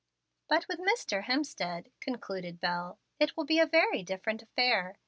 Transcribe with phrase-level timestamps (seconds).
[0.47, 1.25] "But with Mr.
[1.25, 4.97] Hemstead," concluded Bel, "it will be a very different affair.